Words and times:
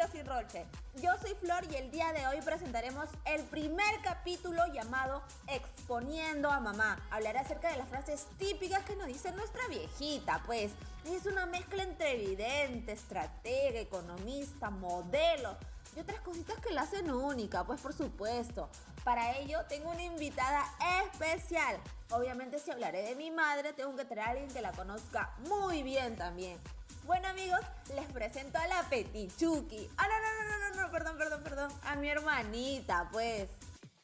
tranquilo, 0.00 0.08
sin 0.12 0.26
Roche. 0.26 0.66
Yo 0.96 1.10
soy 1.20 1.34
Flor 1.34 1.64
y 1.70 1.76
el 1.76 1.90
día 1.90 2.12
de 2.12 2.26
hoy 2.26 2.40
presentaremos 2.42 3.08
el 3.24 3.42
primer 3.44 4.00
capítulo 4.02 4.62
llamado 4.72 5.22
Exponiendo 5.46 6.50
a 6.50 6.60
Mamá. 6.60 6.98
Hablaré 7.10 7.38
acerca 7.38 7.70
de 7.70 7.76
las 7.76 7.88
frases 7.88 8.26
típicas 8.38 8.84
que 8.84 8.96
nos 8.96 9.06
dice 9.06 9.32
nuestra 9.32 9.66
viejita, 9.68 10.42
pues. 10.46 10.72
Es 11.04 11.26
una 11.26 11.46
mezcla 11.46 11.82
entre 11.82 12.12
evidente, 12.12 12.92
estratega, 12.92 13.80
economista, 13.80 14.70
modelo 14.70 15.56
y 15.96 16.00
otras 16.00 16.20
cositas 16.20 16.58
que 16.58 16.72
la 16.72 16.82
hacen 16.82 17.10
única, 17.10 17.64
pues 17.64 17.80
por 17.80 17.92
supuesto. 17.94 18.68
Para 19.04 19.36
ello 19.38 19.58
tengo 19.68 19.90
una 19.90 20.02
invitada 20.02 20.64
especial. 21.04 21.76
Obviamente 22.10 22.58
si 22.58 22.70
hablaré 22.70 23.02
de 23.02 23.14
mi 23.14 23.30
madre, 23.30 23.72
tengo 23.72 23.96
que 23.96 24.04
traer 24.04 24.28
a 24.28 24.30
alguien 24.32 24.50
que 24.50 24.60
la 24.60 24.72
conozca 24.72 25.34
muy 25.48 25.82
bien 25.82 26.16
también. 26.16 26.58
Bueno 27.04 27.28
amigos, 27.28 27.60
les 27.94 28.06
presento 28.12 28.58
a 28.58 28.66
la 28.66 28.82
Petichuki. 28.88 29.90
Ah, 29.96 30.06
no, 30.08 30.20
no, 30.20 30.42
no, 30.42 30.58
no, 30.58 30.58
no, 30.58 30.82
no, 30.82 30.92
perdón, 30.92 31.18
perdón, 31.18 31.42
perdón. 31.42 31.80
A 31.84 31.96
mi 31.96 32.08
hermanita, 32.08 33.08
pues. 33.10 33.48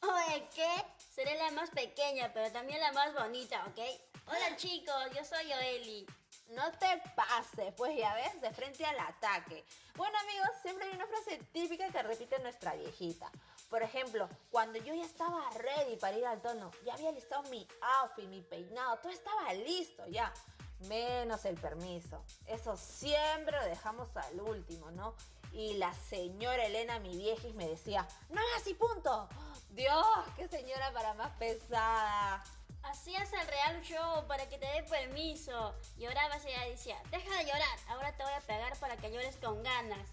Oye, 0.02 0.48
¿qué? 0.55 0.69
Seré 1.14 1.36
la 1.38 1.50
más 1.52 1.70
pequeña, 1.70 2.32
pero 2.32 2.50
también 2.52 2.80
la 2.80 2.92
más 2.92 3.14
bonita, 3.14 3.64
¿ok? 3.66 3.78
Hola 4.27 4.56
chicos, 4.56 4.95
yo 5.14 5.24
soy 5.24 5.52
Oeli. 5.52 6.06
No 6.48 6.70
te 6.72 7.02
pases, 7.16 7.74
pues 7.77 7.96
ya 7.96 8.14
ves, 8.14 8.41
de 8.41 8.50
frente 8.52 8.84
al 8.84 8.98
ataque. 9.00 9.64
Bueno 9.97 10.16
amigos, 10.19 10.48
siempre 10.62 10.86
hay 10.86 10.94
una 10.94 11.06
frase 11.06 11.38
típica 11.52 11.88
que 11.91 12.02
repite 12.02 12.38
nuestra 12.38 12.74
viejita. 12.74 13.30
Por 13.69 13.83
ejemplo, 13.83 14.28
cuando 14.50 14.78
yo 14.78 14.94
ya 14.94 15.05
estaba 15.05 15.50
ready 15.58 15.97
para 15.97 16.16
ir 16.16 16.24
al 16.24 16.41
tono, 16.41 16.70
ya 16.84 16.94
había 16.94 17.10
listado 17.10 17.42
mi 17.50 17.66
outfit, 18.02 18.28
mi 18.28 18.42
peinado, 18.42 18.97
todo 18.98 19.10
estaba 19.10 19.52
listo 19.55 20.06
ya. 20.06 20.33
Menos 20.80 21.44
el 21.44 21.56
permiso. 21.56 22.22
Eso 22.46 22.76
siempre 22.76 23.56
lo 23.56 23.64
dejamos 23.64 24.14
al 24.16 24.41
último, 24.41 24.91
¿no? 24.91 25.14
Y 25.52 25.74
la 25.74 25.94
señora 25.94 26.66
Elena, 26.66 26.98
mi 26.98 27.16
viejis, 27.16 27.55
me 27.55 27.66
decía, 27.66 28.06
no 28.28 28.41
así, 28.56 28.74
punto. 28.74 29.28
Dios, 29.70 30.06
qué 30.36 30.48
señora 30.48 30.92
para 30.92 31.14
más 31.14 31.30
pesada. 31.38 32.44
Hacías 32.83 33.33
el 33.33 33.46
real 33.46 33.83
show 33.83 34.27
para 34.27 34.48
que 34.48 34.58
te 34.58 34.66
dé 34.66 34.83
permiso. 34.84 35.74
Llorabas 35.96 36.44
y 36.44 36.48
ella 36.48 36.66
decía, 36.66 37.02
deja 37.11 37.36
de 37.38 37.44
llorar, 37.44 37.78
ahora 37.88 38.16
te 38.16 38.22
voy 38.22 38.33
a 38.33 38.40
pegar 38.40 38.78
para 38.78 38.96
que 38.96 39.11
llores 39.11 39.36
con 39.36 39.62
ganas. 39.62 40.08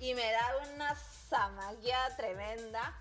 Y 0.00 0.14
me 0.14 0.30
da 0.32 0.56
una 0.72 0.94
zamagueada 0.94 2.16
tremenda. 2.16 2.94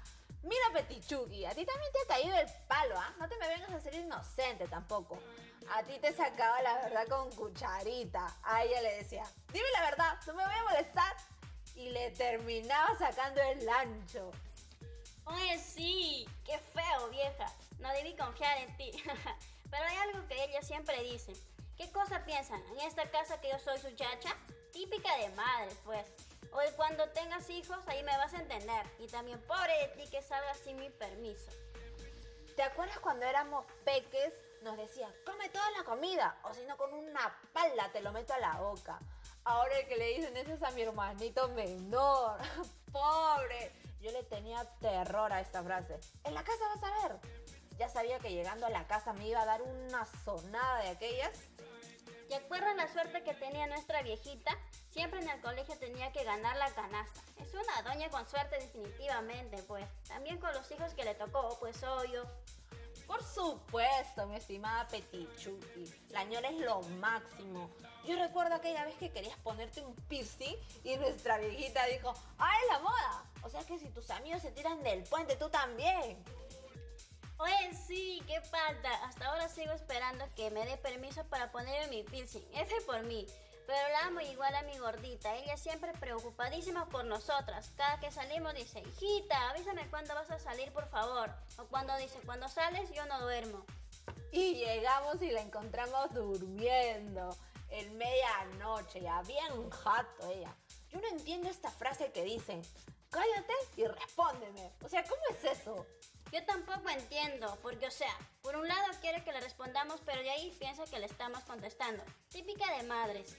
Mira, 0.45 0.69
Petichuki, 0.73 1.43
a 1.43 1.55
ti 1.55 1.65
también 1.65 1.91
te 1.91 2.01
ha 2.03 2.15
caído 2.15 2.37
el 2.37 2.47
palo, 2.67 2.95
¿ah? 2.99 3.15
No 3.17 3.27
te 3.27 3.35
me 3.37 3.47
vengas 3.47 3.71
a 3.71 3.79
ser 3.79 3.95
inocente 3.95 4.67
tampoco. 4.67 5.17
A 5.73 5.81
ti 5.81 5.97
te 5.99 6.13
sacaba 6.13 6.61
la 6.61 6.75
verdad 6.83 7.07
con 7.07 7.31
cucharita. 7.31 8.31
A 8.43 8.63
ella 8.63 8.79
le 8.83 8.97
decía, 8.97 9.23
dime 9.51 9.65
la 9.73 9.89
verdad, 9.89 10.19
no 10.27 10.35
me 10.35 10.45
voy 10.45 10.53
a 10.53 10.63
molestar. 10.65 11.15
Y 11.75 11.89
le 11.89 12.11
terminaba 12.11 12.95
sacando 12.95 13.41
el 13.41 13.67
ancho. 13.67 14.31
Oye, 15.25 15.57
sí, 15.57 16.29
qué 16.45 16.59
feo, 16.59 17.09
vieja. 17.09 17.51
No 17.79 17.89
debí 17.93 18.15
confiar 18.15 18.59
en 18.59 18.77
ti. 18.77 18.91
Pero 19.71 19.83
hay 19.83 19.97
algo 19.97 20.27
que 20.27 20.43
ella 20.43 20.61
siempre 20.61 21.01
dice. 21.01 21.33
¿Qué 21.75 21.91
cosa 21.91 22.23
piensan? 22.23 22.61
¿En 22.67 22.81
esta 22.81 23.09
casa 23.09 23.41
que 23.41 23.49
yo 23.49 23.57
soy 23.57 23.79
su 23.79 23.89
chacha? 23.95 24.37
Típica 24.71 25.17
de 25.17 25.29
madre, 25.29 25.75
pues. 25.83 26.05
Hoy 26.57 26.67
cuando 26.77 27.09
tengas 27.09 27.49
hijos, 27.49 27.85
ahí 27.87 28.01
me 28.03 28.15
vas 28.15 28.33
a 28.33 28.37
entender. 28.37 28.85
Y 28.99 29.07
también 29.07 29.41
pobre 29.41 29.73
de 29.77 29.87
ti 29.89 30.09
que 30.09 30.21
salgas 30.21 30.57
sin 30.59 30.77
mi 30.77 30.89
permiso. 30.89 31.51
¿Te 32.55 32.63
acuerdas 32.63 32.97
cuando 32.99 33.25
éramos 33.25 33.65
peques? 33.83 34.33
Nos 34.61 34.77
decía, 34.77 35.13
come 35.25 35.49
toda 35.49 35.69
la 35.71 35.83
comida, 35.83 36.39
o 36.43 36.53
si 36.53 36.63
no 36.65 36.77
con 36.77 36.93
una 36.93 37.37
pala 37.51 37.91
te 37.91 38.01
lo 38.01 38.13
meto 38.13 38.33
a 38.33 38.39
la 38.39 38.53
boca. 38.61 38.99
Ahora 39.43 39.77
el 39.79 39.87
que 39.89 39.97
le 39.97 40.15
dicen 40.15 40.37
eso 40.37 40.53
es 40.53 40.63
a 40.63 40.71
mi 40.71 40.83
hermanito 40.83 41.49
menor. 41.49 42.39
Pobre. 42.93 43.73
Yo 43.99 44.11
le 44.11 44.23
tenía 44.23 44.63
terror 44.79 45.33
a 45.33 45.41
esta 45.41 45.61
frase. 45.61 45.99
En 46.23 46.33
la 46.33 46.45
casa 46.45 46.63
vas 46.73 46.83
a 46.83 47.07
ver. 47.09 47.19
Ya 47.77 47.89
sabía 47.89 48.19
que 48.19 48.31
llegando 48.31 48.65
a 48.65 48.69
la 48.69 48.87
casa 48.87 49.11
me 49.11 49.27
iba 49.27 49.41
a 49.41 49.45
dar 49.45 49.61
una 49.61 50.05
sonada 50.23 50.83
de 50.83 50.87
aquellas. 50.87 51.37
¿Te 52.29 52.35
acuerdas 52.35 52.77
la 52.77 52.87
suerte 52.87 53.23
que 53.23 53.33
tenía 53.33 53.67
nuestra 53.67 54.01
viejita? 54.03 54.57
Siempre 54.95 55.19
en 55.19 55.29
el 55.29 55.41
colegio 55.41 55.77
tenía 55.77 56.09
que 56.13 56.23
ganar 56.23 56.55
la 56.55 56.71
canasta. 56.71 57.19
Es 57.35 57.53
una 57.53 57.81
doña 57.81 58.09
con 58.09 58.25
suerte 58.29 58.57
definitivamente, 58.57 59.61
pues. 59.63 59.85
También 60.07 60.37
con 60.37 60.53
los 60.53 60.71
hijos 60.71 60.93
que 60.93 61.03
le 61.03 61.13
tocó, 61.15 61.57
pues 61.59 61.83
obvio. 61.83 62.25
Por 63.05 63.21
supuesto, 63.21 64.25
mi 64.25 64.37
estimada 64.37 64.87
Petichuki. 64.87 65.93
La 66.11 66.23
ñora 66.23 66.47
es 66.47 66.59
lo 66.59 66.81
máximo. 67.01 67.69
Yo 68.05 68.15
recuerdo 68.15 68.55
aquella 68.55 68.85
vez 68.85 68.95
que 68.95 69.11
querías 69.11 69.37
ponerte 69.39 69.83
un 69.83 69.93
piercing 70.07 70.55
y 70.85 70.95
nuestra 70.95 71.39
viejita 71.39 71.85
dijo, 71.87 72.13
¡ah, 72.37 72.53
es 72.63 72.71
la 72.71 72.79
moda! 72.79 73.25
O 73.43 73.49
sea 73.49 73.65
que 73.65 73.77
si 73.77 73.89
tus 73.89 74.09
amigos 74.11 74.43
se 74.43 74.51
tiran 74.51 74.81
del 74.81 75.03
puente, 75.03 75.35
tú 75.35 75.49
también. 75.49 76.23
Oye, 77.37 77.73
sí, 77.85 78.23
qué 78.27 78.39
falta. 78.39 78.93
Hasta 79.03 79.27
ahora 79.27 79.49
sigo 79.49 79.73
esperando 79.73 80.23
que 80.37 80.51
me 80.51 80.65
dé 80.65 80.77
permiso 80.77 81.25
para 81.25 81.51
ponerme 81.51 81.97
mi 81.97 82.03
piercing. 82.03 82.47
Ese 82.53 82.79
por 82.85 83.03
mí. 83.03 83.27
Pero 83.67 83.89
la 83.89 84.05
amo 84.05 84.21
igual 84.21 84.53
a 84.55 84.61
mi 84.61 84.77
gordita. 84.77 85.35
Ella 85.35 85.57
siempre 85.57 85.91
preocupadísima 85.93 86.87
por 86.87 87.05
nosotras. 87.05 87.71
Cada 87.75 87.99
que 87.99 88.11
salimos 88.11 88.53
dice, 88.53 88.81
hijita, 88.81 89.49
avísame 89.49 89.89
cuándo 89.89 90.13
vas 90.13 90.29
a 90.29 90.39
salir, 90.39 90.71
por 90.71 90.87
favor. 90.89 91.31
O 91.57 91.65
cuando 91.65 91.95
dice, 91.97 92.19
cuando 92.25 92.47
sales 92.47 92.91
yo 92.91 93.05
no 93.05 93.21
duermo. 93.21 93.65
Y 94.31 94.55
llegamos 94.55 95.21
y 95.21 95.31
la 95.31 95.41
encontramos 95.41 96.13
durmiendo. 96.13 97.35
En 97.69 97.97
medianoche, 97.97 99.01
ya 99.01 99.21
bien 99.23 99.69
jato 99.69 100.27
ella. 100.29 100.55
Yo 100.89 100.99
no 101.01 101.07
entiendo 101.07 101.49
esta 101.49 101.71
frase 101.71 102.11
que 102.11 102.23
dicen, 102.23 102.61
cállate 103.09 103.53
y 103.77 103.85
respóndeme. 103.85 104.71
O 104.83 104.89
sea, 104.89 105.03
¿cómo 105.03 105.21
es 105.31 105.59
eso? 105.59 105.85
Yo 106.31 106.43
tampoco 106.45 106.89
entiendo, 106.89 107.57
porque 107.61 107.87
o 107.87 107.91
sea, 107.91 108.15
por 108.41 108.55
un 108.55 108.67
lado 108.67 108.87
quiere 108.99 109.23
que 109.23 109.31
le 109.31 109.39
respondamos, 109.39 110.01
pero 110.05 110.21
de 110.21 110.31
ahí 110.31 110.55
piensa 110.59 110.85
que 110.85 110.99
le 110.99 111.05
estamos 111.05 111.43
contestando. 111.43 112.03
Típica 112.29 112.75
de 112.77 112.83
madres. 112.83 113.37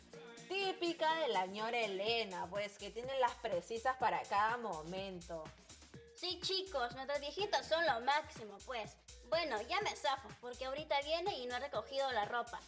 Típica 0.49 1.13
de 1.17 1.29
la 1.29 1.43
señora 1.43 1.79
Elena, 1.79 2.47
pues 2.49 2.79
que 2.79 2.91
tiene 2.91 3.19
las 3.19 3.35
precisas 3.35 3.97
para 3.97 4.23
cada 4.23 4.57
momento. 4.57 5.45
Sí, 6.15 6.41
chicos, 6.41 6.95
nuestros 6.95 7.21
viejitos 7.21 7.67
son 7.67 7.85
lo 7.85 8.01
máximo, 8.01 8.57
pues. 8.65 8.97
Bueno, 9.29 9.61
ya 9.63 9.81
me 9.83 9.95
zafo, 9.95 10.29
porque 10.41 10.65
ahorita 10.65 11.01
viene 11.03 11.37
y 11.39 11.47
no 11.47 11.57
ha 11.57 11.59
recogido 11.59 12.11
la 12.13 12.25
ropa. 12.25 12.61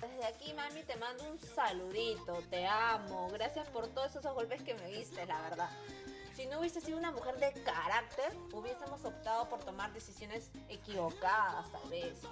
Desde 0.00 0.26
aquí, 0.26 0.52
mami, 0.52 0.82
te 0.82 0.96
mando 0.96 1.24
un 1.24 1.38
saludito, 1.38 2.34
te 2.50 2.66
amo. 2.66 3.28
Gracias 3.30 3.68
por 3.68 3.88
todos 3.88 4.14
esos 4.14 4.34
golpes 4.34 4.62
que 4.62 4.74
me 4.74 4.88
diste, 4.88 5.24
la 5.26 5.40
verdad. 5.40 5.70
Si 6.34 6.46
no 6.46 6.58
hubiese 6.58 6.80
sido 6.80 6.98
una 6.98 7.12
mujer 7.12 7.38
de 7.38 7.52
carácter, 7.62 8.36
hubiésemos 8.52 9.04
optado 9.04 9.48
por 9.48 9.60
tomar 9.60 9.92
decisiones 9.92 10.50
equivocadas, 10.68 11.70
tal 11.70 11.88
vez. 11.88 12.22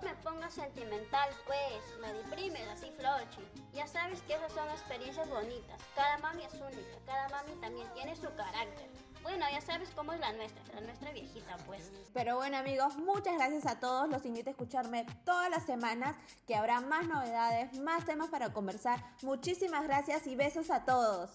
Me 0.00 0.14
pongo 0.22 0.48
sentimental, 0.48 1.28
pues, 1.44 1.98
me 2.00 2.12
deprimes 2.12 2.68
así, 2.68 2.92
Flochi. 2.96 3.44
Ya 3.74 3.88
sabes 3.88 4.22
que 4.22 4.34
esas 4.34 4.52
son 4.52 4.68
experiencias 4.68 5.28
bonitas. 5.28 5.80
Cada 5.96 6.18
mami 6.18 6.44
es 6.44 6.54
única, 6.54 6.98
cada 7.04 7.28
mami 7.30 7.60
también 7.60 7.92
tiene 7.94 8.14
su 8.14 8.32
carácter. 8.36 8.88
Bueno, 9.24 9.44
ya 9.50 9.60
sabes 9.60 9.90
cómo 9.96 10.12
es 10.12 10.20
la 10.20 10.32
nuestra, 10.34 10.62
la 10.74 10.80
nuestra 10.82 11.10
viejita, 11.10 11.56
pues. 11.66 11.90
Pero 12.14 12.36
bueno, 12.36 12.58
amigos, 12.58 12.96
muchas 12.96 13.34
gracias 13.34 13.66
a 13.66 13.80
todos. 13.80 14.08
Los 14.08 14.24
invito 14.24 14.50
a 14.50 14.52
escucharme 14.52 15.04
todas 15.24 15.50
las 15.50 15.66
semanas, 15.66 16.14
que 16.46 16.54
habrá 16.54 16.80
más 16.80 17.08
novedades, 17.08 17.76
más 17.80 18.04
temas 18.04 18.28
para 18.28 18.52
conversar. 18.52 19.04
Muchísimas 19.22 19.82
gracias 19.82 20.28
y 20.28 20.36
besos 20.36 20.70
a 20.70 20.84
todos. 20.84 21.32